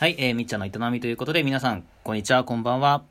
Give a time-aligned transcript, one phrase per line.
[0.00, 3.02] はい、えー、みっちゃんの営みということで、皆さん、こんにちは、こんばんは。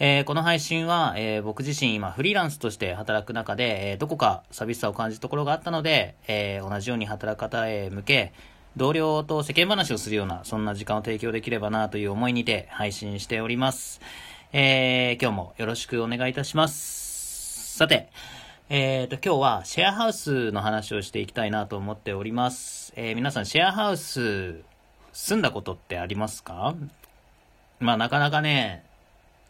[0.00, 8.32] えー、この配信は、えー、僕自身今フリーランスとして働く中で、えー、どこか寂しさを感じるところがあったので、え、同じように働く方へ向け、
[8.76, 14.00] 同僚と世間話をするような、そんな時間を提供できればなという思いにて配信しております。
[14.52, 17.76] え、今日もよろしくお願いいたします。
[17.76, 18.10] さて、
[18.70, 22.92] えーと、今日はシェアハウスの話をしていきたいなと思っております。
[22.96, 24.64] え、皆さんシェアハウス
[25.12, 26.74] 住んだことってありますか？
[27.80, 28.84] まあなかなかね、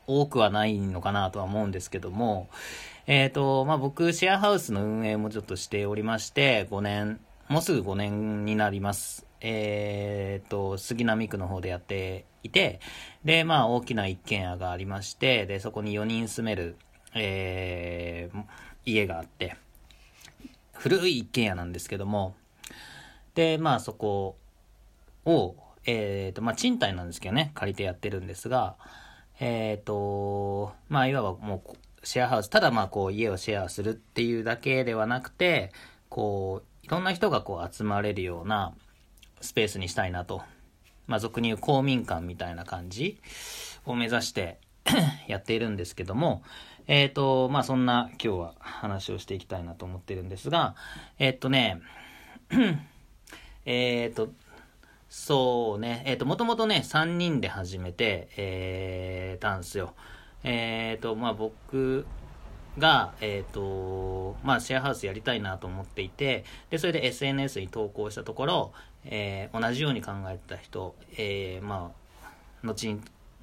[0.07, 2.49] 多くはないのかなとは思うんですけども、
[3.07, 9.27] えっ、ー、と、まあ僕、シェアハウスの運営もちょっとしておりまして、5年、もうすぐ5年になります。
[9.41, 12.81] えっ、ー、と、杉並区の方でやっていて、
[13.25, 16.77] で、まあ大きな一軒家がありまして、で、そこに4人住める、
[17.15, 18.45] えー、
[18.85, 19.57] 家があって、
[20.73, 22.35] 古い一軒家なんですけども、
[23.35, 24.37] で、まあそこ
[25.25, 28.77] を、えっ、ー、と、まあ、賃貸なんですけどね、借りてやってるんですが、
[29.41, 35.73] えっ、ー、と、まあ、いわばもう、シェアハウス、ただまあ、こう、家をシェアするっていうだけではなくて、
[36.09, 38.75] こう、いろんな人がこう、集まれるような
[39.41, 40.43] スペースにしたいなと。
[41.07, 43.19] まあ、俗に言う公民館みたいな感じ
[43.87, 44.59] を目指して
[45.27, 46.43] やっているんですけども、
[46.87, 50.75] えっ、ー、と、まあ、そんな今日は話をしていきたいなと思ってるんですが、
[51.19, 51.81] えっ、ー、とね、
[53.65, 54.31] えっと、
[55.09, 59.95] そうね、えっ、ー、と、もともとね、3人で始めて、えー、たんすよ。
[60.45, 62.07] えっ、ー、と、まあ、僕
[62.77, 68.73] が、えっ、ー、と、まあ、シェアハウスやりたいなと思っていて、で、それで SNS に投稿したところ、
[69.05, 71.93] えー、同じように考えてた人、えー、ま
[72.63, 72.99] あ、後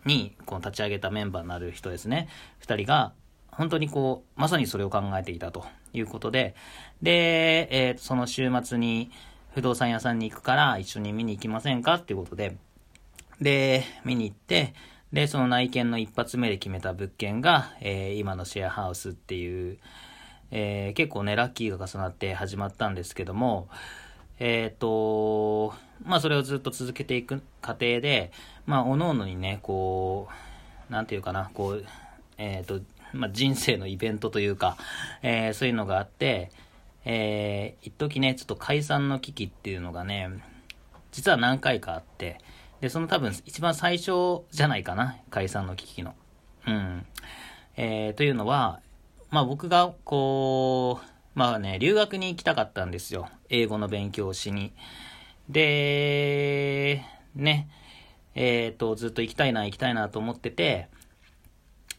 [0.05, 2.27] に、この立ち上げたメンバーになる人ですね、
[2.61, 3.13] 2人が、
[3.51, 6.53] 本当にこう、まさにそれを考えていたということで、
[7.01, 9.09] で、えー、その週末に、
[9.55, 11.93] 不動産屋さんに行くから一緒に見に行きませんか？
[11.93, 12.57] っていうことで、
[13.39, 14.73] で、見に行って、
[15.13, 19.77] で、その内見の一発目で決めた物件が、えー、今のシェアハウスっていう、
[20.51, 23.69] えー、結構ね、ラッキーが重なって始まったんですけども、
[24.39, 28.33] えっ、ー、と、まあそれをずっと続けていく過程で、
[28.65, 30.27] まあ各々にね、こ
[30.89, 31.85] う、なんていうかな、こう、
[32.37, 32.81] えっ、と、
[33.13, 34.75] まあ人生のイベントというか、
[35.21, 36.51] えそういうのがあって、
[37.05, 40.29] えー、一時ね、ちょっと解散の危機っていうのがね、
[41.11, 42.39] 実は何回かあって、
[42.81, 46.13] で、その多分一番最初じゃないかな、解散の危機の。
[46.67, 47.05] うん。
[47.77, 48.81] えー、というのは、
[49.29, 51.05] まあ僕がこう、
[51.35, 53.29] まあね、留学に行きたかったんですよ。
[53.49, 54.73] 英語の勉強をしに。
[55.47, 57.03] で、
[57.35, 57.69] ね、
[58.33, 60.89] えっ、ー、と、ずっと行きたいな、行きたいなと思ってて、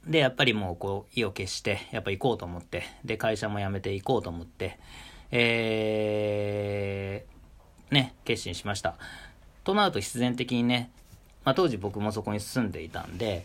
[0.06, 4.78] で、やっぱりもうこう、意を決して、やっぱ行こうと思って、で、会社も辞めて行こうと思って、
[5.32, 8.96] えー、ね、決心しました。
[9.64, 10.90] となると必然的にね、
[11.44, 13.44] まあ当時僕もそこに住んでいたんで、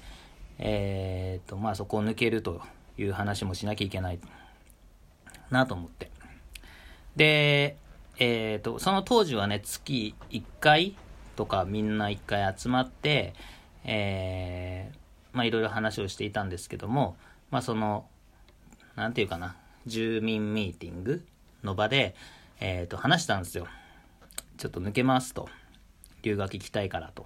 [0.59, 2.61] えーと、まあそこを抜けると
[2.97, 4.19] いう話もしなきゃいけない
[5.49, 6.11] なと思って。
[7.15, 7.75] で、
[8.19, 10.95] えーと、その当時はね、月1回
[11.35, 13.33] とかみんな1回集まって、
[13.83, 15.00] えー、
[15.33, 17.15] まあいろいろ話をしていたんですけども、
[17.49, 18.07] まあその、
[18.95, 19.55] なんていうかな、
[19.85, 21.25] 住民ミーティング
[21.63, 22.15] の場で、
[22.59, 23.67] えっ、ー、と、話したんですよ。
[24.57, 25.49] ちょっと抜けますと。
[26.21, 27.25] 留学行きたいからと。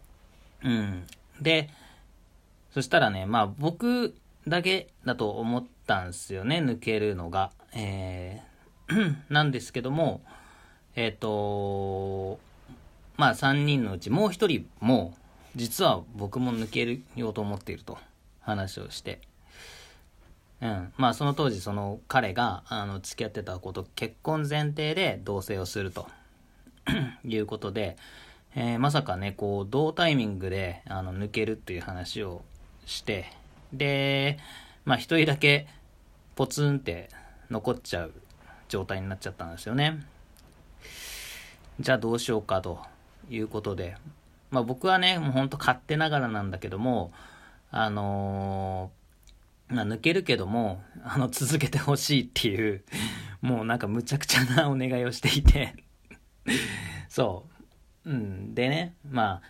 [0.62, 1.06] うん。
[1.40, 1.70] で、
[2.72, 4.14] そしたらね、まあ僕
[4.46, 7.52] だけだと思ったんですよね、抜けるのが。
[7.72, 10.22] えー、 なんですけども、
[10.94, 12.38] えっ、ー、と、
[13.16, 15.14] まあ3人のうちもう1人も、
[15.58, 17.98] 実は僕も抜けるようと思っていると
[18.40, 19.20] 話をして、
[20.60, 20.92] うん。
[20.96, 26.08] まあその当時その彼があの付き合ってたこと結婚前提で同棲をすると
[27.26, 27.96] いうことで、
[28.54, 32.42] えー、まさかね、こう同タイミングであの抜けるっていう話を
[32.86, 33.26] して、
[33.72, 34.38] で、
[34.84, 35.66] まあ一人だけ
[36.36, 37.08] ポツンって
[37.50, 38.12] 残っちゃう
[38.68, 40.06] 状態になっちゃったんですよね。
[41.80, 42.78] じゃあどうしようかと
[43.28, 43.96] いうことで、
[44.50, 47.12] まあ僕はね、もうほんと勝手ながらなんだけども、
[47.70, 52.84] あのー、まあ抜けるけども、あの続けてほしいっていう、
[53.40, 55.74] もうなんかむちゃくちゃなお願いをしていて
[57.08, 57.46] そ
[58.04, 58.10] う。
[58.10, 58.54] うん。
[58.54, 59.42] でね、ま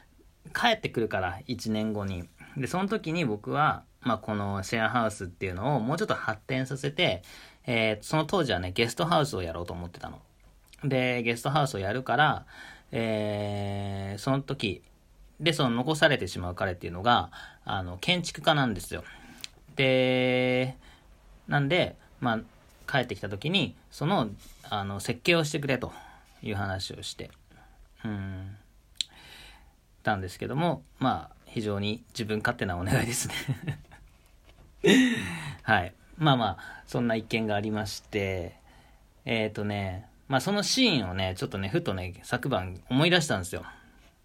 [0.54, 2.28] あ、帰ってくるから1年後に。
[2.56, 7.22] で、その時に僕は、まあこのシェアハウスっていうのをもうちょっと発展させて、
[7.66, 10.20] えー、その当時はね、ゲストハウスをやろうと思ってたの。
[10.84, 12.46] で、ゲストハウスをやるから、
[12.92, 14.82] えー、その時、
[15.40, 17.30] で、その残されてしまう彼っていうのが、
[17.64, 19.04] あの、建築家なんですよ。
[19.76, 20.76] で、
[21.46, 22.40] なんで、まあ、
[22.90, 24.30] 帰ってきた時に、その、
[24.64, 25.92] あの、設計をしてくれと
[26.42, 27.30] いう話をして。
[28.04, 28.56] うん。
[30.02, 33.34] たんですけども、まあ、非常に自分勝手なお願いですね
[35.62, 35.94] はい。
[36.16, 38.56] まあまあ、そんな一件がありまして、
[39.24, 43.64] えっ、ー、とね、まあそのシーンをね、ちょっとね、ふとね、昨晩思い出したんですよ。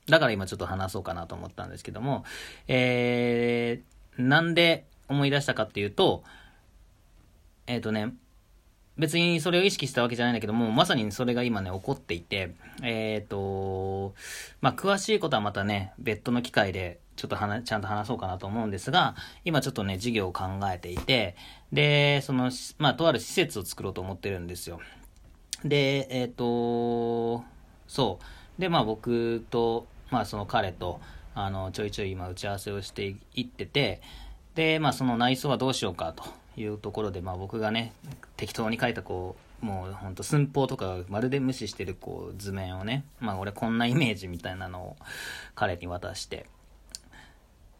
[0.07, 2.25] だから今ちょっと話そうかなと思ったんですけども、
[2.67, 6.23] えー、なんで思い出したかっていうと、
[7.67, 8.13] えっ、ー、とね、
[8.97, 12.53] 別にそれを意識したわけじゃないんだけども、まさにそれが今ね、起こっていて、
[12.83, 14.13] えっ、ー、と、
[14.61, 19.15] まあ、詳しいことはまたね、別途の機会で、ちょっと話、ちゃんと話そうかなと思うんですが、
[19.45, 21.35] 今ちょっとね、授業を考えていて、
[21.71, 24.79] で、その、まあ、とある施設を作ろうと思ってるんですよ。
[25.63, 27.43] で、えっ、ー、と、
[27.87, 28.19] そ
[28.57, 28.61] う。
[28.61, 30.99] で、まあ、僕と、まあ、その彼と、
[31.35, 34.01] あの、ちょいちょい今打ち合わせをしていってて、
[34.55, 36.23] で、まあ、その内装はどうしようかと。
[36.55, 37.93] いうところで、まあ、僕がね
[38.37, 44.95] 適当に書いたこうもうほんと寸法とかまるで無視してるこう図面をねまあ俺こんなイメージみたいなのを
[45.55, 46.45] 彼に渡して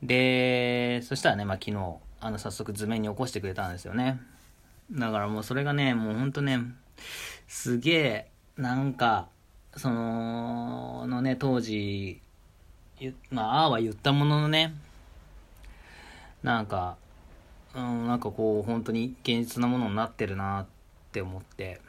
[0.01, 4.19] でそしたらね、まあ、昨日あの早速図面に起こしてくれたんですよね
[4.91, 6.59] だからもうそれがねもうほんとね
[7.47, 9.27] すげえなんか
[9.75, 12.21] そののね当時
[13.31, 14.75] まあああは言ったもののね
[16.43, 16.97] なんか
[17.75, 20.65] うん、なんかこう本当に現実なものになってるなっ
[21.11, 21.81] て思って、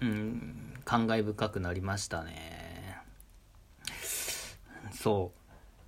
[0.00, 2.98] うん、感慨深くなりましたね。
[4.92, 5.32] そ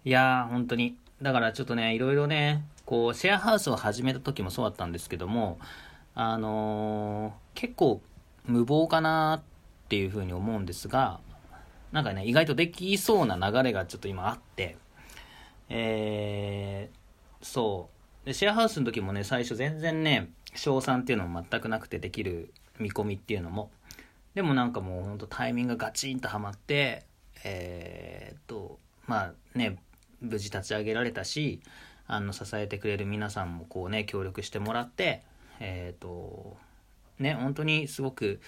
[0.05, 0.09] う。
[0.09, 0.97] いやー、本当に。
[1.21, 5.59] だからちょっとね、いろいろね、こう、シェアハウスを始めた時もそうだったんですけども、
[6.15, 8.01] あのー、結構
[8.47, 11.21] 無謀かなっていうふうに思うんですが、
[11.93, 14.77] なんかね、意外とできそうな流れがちょっと今あって、
[15.69, 17.89] えー、そ
[18.25, 18.27] う。
[18.27, 23.71] で、シェアハウスの時もね、最初全然ね、賞賛っていうのも全くなくてできる見込みっていうのも。
[24.35, 27.05] でもなんかもうほんとタイミングがガチンとはまって、
[27.45, 29.79] えー、っと、まあね、
[30.21, 31.61] 無事立ち上げられたし、
[32.07, 35.23] あの、支えてくれる皆さんもこうね、協力してもらって、
[35.59, 36.57] えー、っと、
[37.21, 38.41] ね、本当にすごく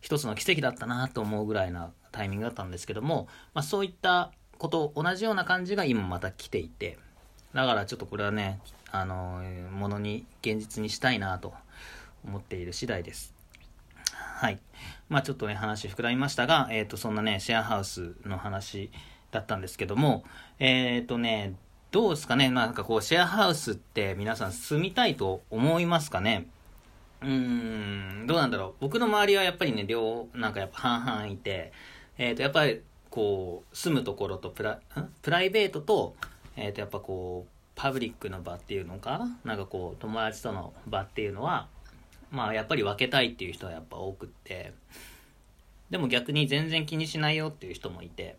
[0.00, 6.98] 一つの奇跡だったなと思うぐらいなタイミングだったんですけども、まあそういったこと同じような感じが今また来ていて、
[7.52, 8.60] だからちょっとこれはね、
[8.90, 11.54] あの、ものに、現実にしたいなと
[12.24, 13.34] 思っている次第です。
[14.12, 14.58] はい。
[15.08, 18.90] まあちょっとね、話膨らみましたが、えっ、ー、と、そんなね、シェアハウスの話
[19.30, 20.24] だったんですけども、
[20.58, 21.54] えっ、ー、とね、
[21.90, 22.50] どうですかね？
[22.50, 26.46] なんかこう、シェアハウスって皆さん住みたいと思いますかね？
[27.24, 28.74] うん、どうなんだろう。
[28.80, 31.72] 僕の周りはやっぱりね、両、なんかやっぱ半々いて、
[32.18, 34.80] えっ、ー、と、やっぱり、こう、住むところとプラ、
[35.22, 36.16] プライベートと、
[36.56, 39.26] えっ、と、やっぱこう、パブリックの場っていうのか？
[39.44, 41.68] なんかこう友達との場っていうのは
[42.30, 44.74] まあやっぱり分けたいっていう人はやっぱ多くって。
[45.90, 48.36] でも逆に全然気にしないよっていう人もいて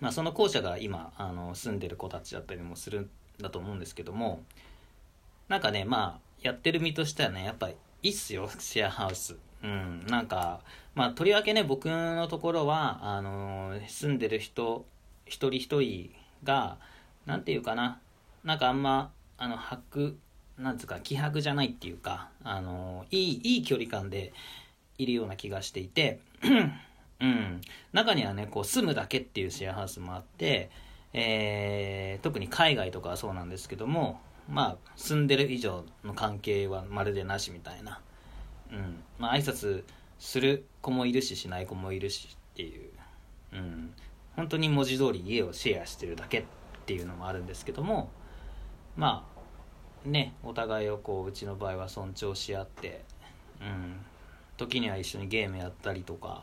[0.00, 3.10] まあその後者が今あの住んでる子たちだったりもするん
[3.40, 4.42] だと思うんですけども
[5.48, 10.60] なんかねまあやってる身としてはねやっぱいいっすよ シェアハウスうんなんか
[10.94, 14.84] まあとりわけね僕のところはあの住んでる人
[15.26, 16.78] 一人一人が
[17.26, 18.00] 何て言うかな
[18.44, 19.56] なんかあんま、あの、
[19.90, 20.18] く、
[20.58, 24.32] なんつうか、気迫じゃないっていうか、あの、いい、いい距離感で
[24.98, 26.18] いるような気がしていて、
[27.20, 27.60] うん。
[27.92, 30.70] 中にはね、こう、住むだけっていうシェアハウスもあって、
[31.12, 38.00] えー、特に海外とかはそうなんですけども、まあ、住んでる以上の関係はまるでなしみたいな。
[38.70, 39.02] うん。
[39.18, 39.84] まあ、挨拶
[40.18, 42.90] する子もいるし、しない子もいるしっていう。
[43.52, 43.94] うん。
[44.36, 46.44] 本当に文字通り家をシェアしてるだけっ
[46.86, 48.10] ていうのもあるんですけども、
[48.96, 53.04] まあねお互いをこううちの場合は尊重し合って
[53.60, 53.96] うん
[54.56, 56.42] 時には一緒にゲームやったりとか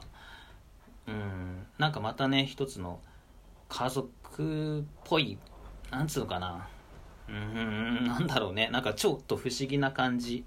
[1.07, 2.99] うんなんかまたね一つの
[3.67, 5.37] 家族っぽい
[5.91, 6.67] なんつうのかな
[7.31, 8.69] うんなんだろうね。
[8.71, 10.43] なんかちょっと不思議な感じ。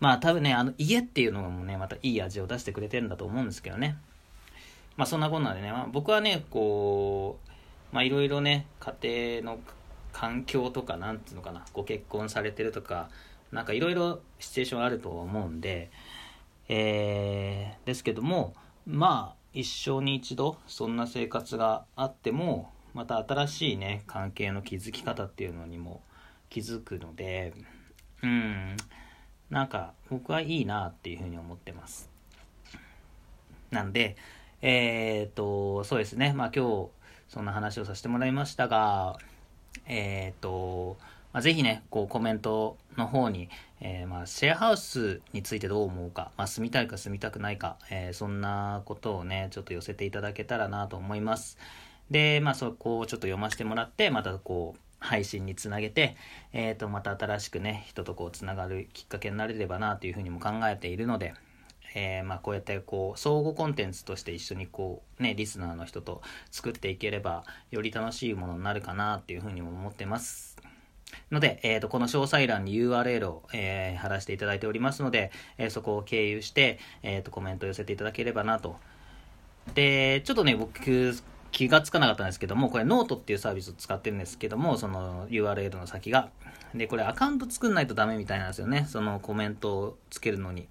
[0.00, 3.96] まあ多分ねあの家っていうのもねまたいい味を出してくれてるんだと思うんですけどね。
[4.96, 7.38] まあそんなこんなでね、まあ、僕はねこ
[7.92, 9.60] うまあいろいろね家庭の
[10.12, 11.64] 環境とかなんていうのかな。
[11.72, 13.08] ご結婚されてるとか
[13.50, 15.90] なんかいろいろシチュエーションあると思うんで。
[16.68, 18.54] えー、ですけども
[18.86, 26.02] まあ一生に一度そんな生活があってもまた新しいね関係の築き方っていうのにも
[26.48, 27.52] 気づくので
[28.22, 28.76] うん
[29.50, 32.08] なんか僕はいいなっていうふうに思ってます
[33.70, 34.16] なんで
[34.62, 36.88] えー、っとそうですねまあ今日
[37.28, 39.18] そんな話をさせてもらいましたが
[39.86, 40.96] えっ、と、
[41.32, 43.48] まあ、ぜひね、こうコメントの方に、
[43.80, 51.58] えー、まあ、シェアハウスについてどう思うか、まあ、住みたいか住みたくないか、えー、そんなことをね、ちょっと寄せていただけたらなと思います。
[52.10, 56.16] で、まあそこをちょっと読ませてもらって、またこう、配信につなげて、
[56.52, 61.34] えっ、ー、と、また新しくね、人とこう、つながるきっかけになれればなというふうにも考えているので、
[61.94, 70.56] えー、まあ、こうやってこう相互コンテンツとして一緒にこうねリスナーの人と作っていければより楽しいものになるかなっていうふうにも思ってます。
[71.30, 78.76] ので、えーと、この詳細欄に URL を、えー、貼らせていただいておりますので、えー、そこを経由して、えーと、コメントを寄せていただければなと。
[79.74, 81.14] でちょっとね僕
[81.54, 86.30] 気がつかなかったんですけども、これノートっていうサービスを使ってるんですけども、その URL の先が。
[86.74, 88.86] で、これアカウント作んないとダメみたいなんですよね。
[88.88, 90.66] そのコメントをつけるのに。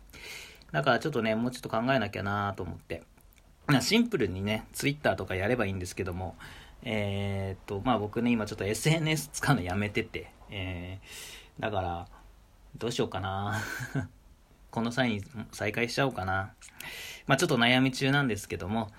[0.74, 3.04] だからちょっとね、もうちょっと考えなきゃなと思って。
[3.80, 6.36] シンプルにね、Twitter とかやればいいんですけども、
[6.84, 12.08] えー、っと、まあ僕ね、今ちょっと SNS 使うのやめてて、えー、だから、
[12.78, 13.62] どうしようかな
[14.70, 15.24] この際に
[15.54, 16.52] 再開しちゃおうかな。
[17.25, 18.92] まあちょっと悩み中なんですけども、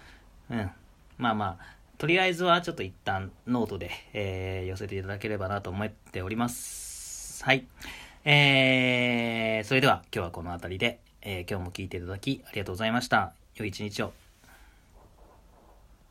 [0.48, 0.70] うん。
[1.18, 7.44] まあまあ、とりあえずはちょっと一旦ノートで、えー、寄せていただければなと思っております。
[7.44, 7.66] はい。
[8.24, 13.32] えー、それでは今日はこの辺りで、えー、今日も聞いていただきありがとうございました。
[13.56, 14.23] 良い一日を。